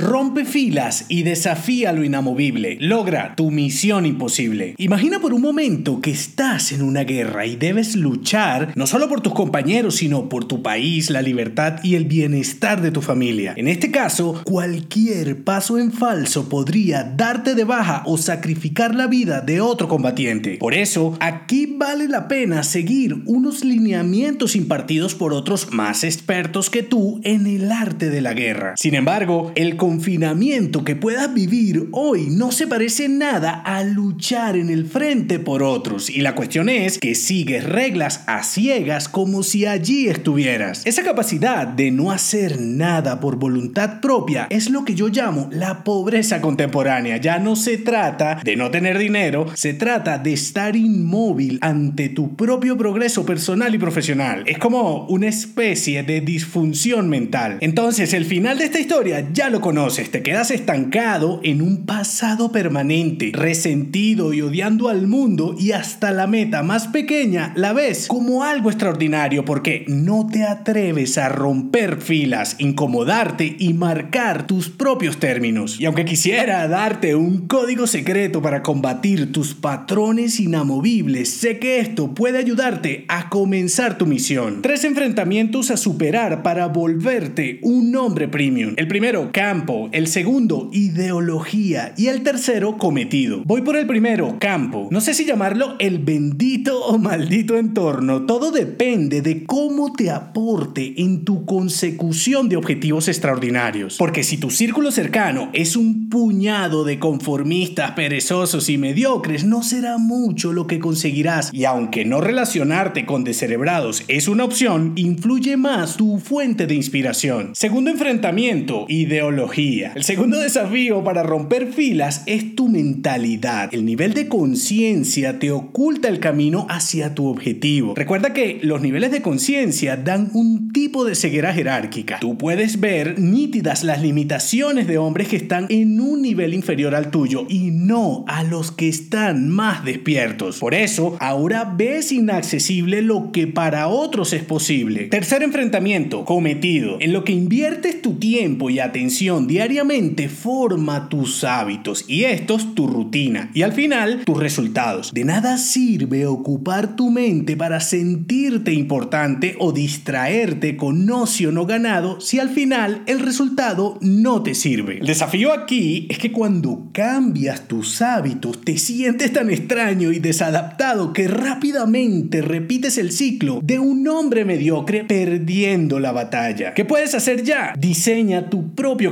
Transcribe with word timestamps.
Rompe 0.00 0.46
filas 0.46 1.04
y 1.08 1.24
desafía 1.24 1.92
lo 1.92 2.02
inamovible. 2.02 2.78
Logra 2.80 3.34
tu 3.36 3.50
misión 3.50 4.06
imposible. 4.06 4.74
Imagina 4.78 5.20
por 5.20 5.34
un 5.34 5.42
momento 5.42 6.00
que 6.00 6.10
estás 6.10 6.72
en 6.72 6.80
una 6.80 7.04
guerra 7.04 7.44
y 7.44 7.56
debes 7.56 7.96
luchar 7.96 8.72
no 8.76 8.86
solo 8.86 9.10
por 9.10 9.20
tus 9.20 9.34
compañeros, 9.34 9.96
sino 9.96 10.30
por 10.30 10.46
tu 10.46 10.62
país, 10.62 11.10
la 11.10 11.20
libertad 11.20 11.80
y 11.82 11.96
el 11.96 12.06
bienestar 12.06 12.80
de 12.80 12.92
tu 12.92 13.02
familia. 13.02 13.52
En 13.58 13.68
este 13.68 13.90
caso, 13.90 14.40
cualquier 14.44 15.44
paso 15.44 15.76
en 15.76 15.92
falso 15.92 16.48
podría 16.48 17.04
darte 17.04 17.54
de 17.54 17.64
baja 17.64 18.02
o 18.06 18.16
sacrificar 18.16 18.94
la 18.94 19.06
vida 19.06 19.42
de 19.42 19.60
otro 19.60 19.86
combatiente. 19.86 20.56
Por 20.56 20.72
eso, 20.72 21.18
aquí 21.20 21.74
vale 21.76 22.08
la 22.08 22.26
pena 22.26 22.62
seguir 22.62 23.22
unos 23.26 23.64
lineamientos 23.64 24.56
impartidos 24.56 25.14
por 25.14 25.34
otros 25.34 25.72
más 25.72 26.04
expertos 26.04 26.70
que 26.70 26.82
tú 26.82 27.20
en 27.22 27.46
el 27.46 27.70
arte 27.70 28.08
de 28.08 28.22
la 28.22 28.32
guerra. 28.32 28.74
Sin 28.78 28.94
embargo, 28.94 29.52
el 29.56 29.76
confinamiento 29.90 30.84
que 30.84 30.94
puedas 30.94 31.34
vivir 31.34 31.88
hoy 31.90 32.28
no 32.30 32.52
se 32.52 32.68
parece 32.68 33.08
nada 33.08 33.54
a 33.54 33.82
luchar 33.82 34.56
en 34.56 34.70
el 34.70 34.86
frente 34.86 35.40
por 35.40 35.64
otros. 35.64 36.08
Y 36.10 36.20
la 36.20 36.36
cuestión 36.36 36.68
es 36.68 36.96
que 36.96 37.16
sigues 37.16 37.64
reglas 37.64 38.22
a 38.28 38.44
ciegas 38.44 39.08
como 39.08 39.42
si 39.42 39.66
allí 39.66 40.06
estuvieras. 40.06 40.86
Esa 40.86 41.02
capacidad 41.02 41.66
de 41.66 41.90
no 41.90 42.12
hacer 42.12 42.60
nada 42.60 43.18
por 43.18 43.34
voluntad 43.34 44.00
propia 44.00 44.46
es 44.48 44.70
lo 44.70 44.84
que 44.84 44.94
yo 44.94 45.08
llamo 45.08 45.48
la 45.50 45.82
pobreza 45.82 46.40
contemporánea. 46.40 47.16
Ya 47.16 47.40
no 47.40 47.56
se 47.56 47.76
trata 47.76 48.40
de 48.44 48.54
no 48.54 48.70
tener 48.70 48.96
dinero, 48.96 49.46
se 49.54 49.74
trata 49.74 50.18
de 50.18 50.34
estar 50.34 50.76
inmóvil 50.76 51.58
ante 51.62 52.10
tu 52.10 52.36
propio 52.36 52.78
progreso 52.78 53.26
personal 53.26 53.74
y 53.74 53.78
profesional. 53.78 54.44
Es 54.46 54.58
como 54.58 55.06
una 55.06 55.26
especie 55.26 56.04
de 56.04 56.20
disfunción 56.20 57.08
mental. 57.08 57.58
Entonces, 57.60 58.14
el 58.14 58.24
final 58.24 58.56
de 58.56 58.66
esta 58.66 58.78
historia 58.78 59.28
ya 59.32 59.50
lo 59.50 59.60
conoces 59.60 59.79
te 59.88 60.22
quedas 60.22 60.50
estancado 60.50 61.40
en 61.42 61.62
un 61.62 61.86
pasado 61.86 62.52
permanente, 62.52 63.30
resentido 63.32 64.34
y 64.34 64.42
odiando 64.42 64.90
al 64.90 65.06
mundo 65.06 65.56
y 65.58 65.72
hasta 65.72 66.12
la 66.12 66.26
meta 66.26 66.62
más 66.62 66.88
pequeña 66.88 67.54
la 67.56 67.72
ves 67.72 68.06
como 68.06 68.44
algo 68.44 68.68
extraordinario 68.68 69.46
porque 69.46 69.86
no 69.88 70.26
te 70.26 70.44
atreves 70.44 71.16
a 71.16 71.30
romper 71.30 72.02
filas, 72.02 72.56
incomodarte 72.58 73.56
y 73.58 73.72
marcar 73.72 74.46
tus 74.46 74.68
propios 74.68 75.16
términos. 75.16 75.80
Y 75.80 75.86
aunque 75.86 76.04
quisiera 76.04 76.68
darte 76.68 77.14
un 77.14 77.46
código 77.46 77.86
secreto 77.86 78.42
para 78.42 78.62
combatir 78.62 79.32
tus 79.32 79.54
patrones 79.54 80.40
inamovibles, 80.40 81.30
sé 81.30 81.58
que 81.58 81.80
esto 81.80 82.14
puede 82.14 82.36
ayudarte 82.36 83.06
a 83.08 83.30
comenzar 83.30 83.96
tu 83.96 84.04
misión. 84.04 84.60
Tres 84.60 84.84
enfrentamientos 84.84 85.70
a 85.70 85.78
superar 85.78 86.42
para 86.42 86.66
volverte 86.66 87.60
un 87.62 87.96
hombre 87.96 88.28
premium. 88.28 88.74
El 88.76 88.86
primero, 88.86 89.30
campo 89.32 89.69
el 89.92 90.06
segundo, 90.06 90.68
ideología 90.72 91.94
y 91.96 92.06
el 92.06 92.22
tercero, 92.22 92.76
cometido. 92.78 93.42
Voy 93.44 93.62
por 93.62 93.76
el 93.76 93.86
primero, 93.86 94.36
campo. 94.38 94.88
No 94.90 95.00
sé 95.00 95.14
si 95.14 95.24
llamarlo 95.24 95.76
el 95.78 95.98
bendito 95.98 96.84
o 96.84 96.98
maldito 96.98 97.56
entorno, 97.56 98.26
todo 98.26 98.50
depende 98.50 99.22
de 99.22 99.44
cómo 99.44 99.92
te 99.92 100.10
aporte 100.10 100.94
en 101.02 101.24
tu 101.24 101.44
consecución 101.44 102.48
de 102.48 102.56
objetivos 102.56 103.08
extraordinarios. 103.08 103.96
Porque 103.98 104.24
si 104.24 104.38
tu 104.38 104.50
círculo 104.50 104.90
cercano 104.90 105.50
es 105.52 105.76
un 105.76 106.08
puñado 106.08 106.84
de 106.84 106.98
conformistas, 106.98 107.92
perezosos 107.92 108.68
y 108.68 108.78
mediocres, 108.78 109.44
no 109.44 109.62
será 109.62 109.98
mucho 109.98 110.52
lo 110.52 110.66
que 110.66 110.80
conseguirás. 110.80 111.50
Y 111.52 111.64
aunque 111.64 112.04
no 112.04 112.20
relacionarte 112.20 113.06
con 113.06 113.24
descerebrados 113.24 114.04
es 114.08 114.28
una 114.28 114.44
opción, 114.44 114.92
influye 114.96 115.56
más 115.56 115.96
tu 115.96 116.18
fuente 116.18 116.66
de 116.66 116.74
inspiración. 116.74 117.50
Segundo 117.54 117.90
enfrentamiento, 117.90 118.86
ideología. 118.88 119.59
El 119.60 120.04
segundo 120.04 120.40
desafío 120.40 121.04
para 121.04 121.22
romper 121.22 121.70
filas 121.70 122.22
es 122.24 122.56
tu 122.56 122.68
mentalidad. 122.68 123.68
El 123.74 123.84
nivel 123.84 124.14
de 124.14 124.26
conciencia 124.26 125.38
te 125.38 125.50
oculta 125.50 126.08
el 126.08 126.18
camino 126.18 126.66
hacia 126.70 127.14
tu 127.14 127.26
objetivo. 127.26 127.94
Recuerda 127.94 128.32
que 128.32 128.58
los 128.62 128.80
niveles 128.80 129.10
de 129.10 129.20
conciencia 129.20 129.98
dan 129.98 130.30
un 130.32 130.72
tipo 130.72 131.04
de 131.04 131.14
ceguera 131.14 131.52
jerárquica. 131.52 132.20
Tú 132.20 132.38
puedes 132.38 132.80
ver 132.80 133.18
nítidas 133.18 133.84
las 133.84 134.00
limitaciones 134.00 134.86
de 134.86 134.96
hombres 134.96 135.28
que 135.28 135.36
están 135.36 135.66
en 135.68 136.00
un 136.00 136.22
nivel 136.22 136.54
inferior 136.54 136.94
al 136.94 137.10
tuyo 137.10 137.44
y 137.50 137.70
no 137.70 138.24
a 138.28 138.42
los 138.44 138.72
que 138.72 138.88
están 138.88 139.50
más 139.50 139.84
despiertos. 139.84 140.58
Por 140.58 140.72
eso, 140.72 141.18
ahora 141.20 141.74
ves 141.76 142.12
inaccesible 142.12 143.02
lo 143.02 143.30
que 143.30 143.46
para 143.46 143.88
otros 143.88 144.32
es 144.32 144.42
posible. 144.42 145.08
Tercer 145.08 145.42
enfrentamiento, 145.42 146.24
cometido, 146.24 146.96
en 146.98 147.12
lo 147.12 147.24
que 147.24 147.32
inviertes 147.32 148.00
tu 148.00 148.14
tiempo 148.14 148.70
y 148.70 148.78
atención 148.78 149.49
diariamente 149.50 150.28
forma 150.28 151.08
tus 151.08 151.42
hábitos 151.42 152.04
y 152.06 152.22
estos 152.22 152.76
tu 152.76 152.86
rutina 152.86 153.50
y 153.52 153.62
al 153.62 153.72
final 153.72 154.22
tus 154.24 154.38
resultados. 154.38 155.12
De 155.12 155.24
nada 155.24 155.58
sirve 155.58 156.24
ocupar 156.24 156.94
tu 156.94 157.10
mente 157.10 157.56
para 157.56 157.80
sentirte 157.80 158.72
importante 158.72 159.56
o 159.58 159.72
distraerte 159.72 160.76
con 160.76 161.10
ocio 161.10 161.50
no 161.50 161.66
ganado 161.66 162.20
si 162.20 162.38
al 162.38 162.50
final 162.50 163.02
el 163.06 163.18
resultado 163.18 163.98
no 164.00 164.44
te 164.44 164.54
sirve. 164.54 164.98
El 164.98 165.08
desafío 165.08 165.52
aquí 165.52 166.06
es 166.08 166.18
que 166.18 166.30
cuando 166.30 166.88
cambias 166.92 167.66
tus 167.66 168.02
hábitos 168.02 168.60
te 168.60 168.78
sientes 168.78 169.32
tan 169.32 169.50
extraño 169.50 170.12
y 170.12 170.20
desadaptado 170.20 171.12
que 171.12 171.26
rápidamente 171.26 172.40
repites 172.40 172.98
el 172.98 173.10
ciclo 173.10 173.58
de 173.64 173.80
un 173.80 174.06
hombre 174.06 174.44
mediocre 174.44 175.02
perdiendo 175.02 175.98
la 175.98 176.12
batalla. 176.12 176.72
¿Qué 176.72 176.84
puedes 176.84 177.16
hacer 177.16 177.42
ya? 177.42 177.74
Diseña 177.76 178.48
tu 178.48 178.76
propio 178.76 179.10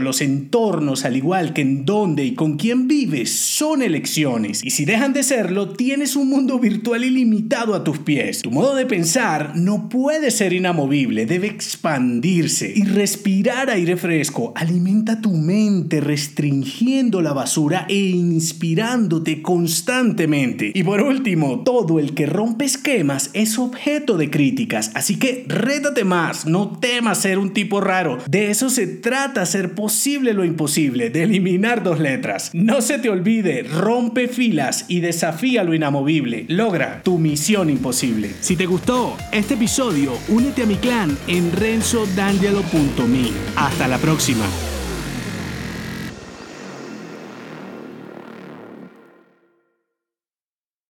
los 0.00 0.22
entornos, 0.22 1.04
al 1.04 1.16
igual 1.16 1.52
que 1.52 1.60
en 1.60 1.84
dónde 1.84 2.24
y 2.24 2.34
con 2.34 2.56
quién 2.56 2.88
vives, 2.88 3.30
son 3.30 3.82
elecciones. 3.82 4.64
Y 4.64 4.70
si 4.70 4.84
dejan 4.84 5.12
de 5.12 5.22
serlo, 5.22 5.70
tienes 5.70 6.16
un 6.16 6.30
mundo 6.30 6.58
virtual 6.58 7.04
ilimitado 7.04 7.74
a 7.74 7.84
tus 7.84 7.98
pies. 7.98 8.42
Tu 8.42 8.50
modo 8.50 8.74
de 8.74 8.86
pensar 8.86 9.52
no 9.54 9.90
puede 9.90 10.30
ser 10.30 10.54
inamovible, 10.54 11.26
debe 11.26 11.48
expandirse 11.48 12.72
y 12.74 12.84
respirar 12.84 13.68
aire 13.68 13.96
fresco. 13.96 14.52
Alimenta 14.56 15.20
tu 15.20 15.32
mente 15.32 16.00
restringiendo 16.00 17.20
la 17.20 17.34
basura 17.34 17.86
e 17.88 17.96
inspirándote 17.96 19.42
constantemente. 19.42 20.72
Y 20.74 20.82
por 20.82 21.02
último, 21.02 21.60
todo 21.62 21.98
el 21.98 22.14
que 22.14 22.26
rompe 22.26 22.64
esquemas 22.64 23.30
es 23.34 23.58
objeto 23.58 24.16
de 24.16 24.30
críticas, 24.30 24.90
así 24.94 25.16
que 25.16 25.44
rétate 25.46 26.04
más, 26.04 26.46
no 26.46 26.78
temas 26.78 27.18
ser 27.18 27.38
un 27.38 27.52
tipo 27.52 27.80
raro. 27.80 28.18
De 28.28 28.50
eso 28.50 28.70
se 28.70 28.86
trata 28.86 29.41
hacer 29.42 29.74
posible 29.74 30.32
lo 30.32 30.44
imposible, 30.44 31.10
de 31.10 31.24
eliminar 31.24 31.82
dos 31.82 32.00
letras. 32.00 32.50
No 32.52 32.80
se 32.80 32.98
te 32.98 33.10
olvide, 33.10 33.62
rompe 33.62 34.28
filas 34.28 34.86
y 34.88 35.00
desafía 35.00 35.64
lo 35.64 35.74
inamovible. 35.74 36.46
Logra 36.48 37.02
tu 37.02 37.18
misión 37.18 37.70
imposible. 37.70 38.30
Si 38.40 38.56
te 38.56 38.66
gustó 38.66 39.16
este 39.32 39.54
episodio, 39.54 40.12
únete 40.28 40.62
a 40.62 40.66
mi 40.66 40.76
clan 40.76 41.16
en 41.26 41.52
renzodangelo.me. 41.52 43.30
Hasta 43.56 43.88
la 43.88 43.98
próxima. 43.98 44.46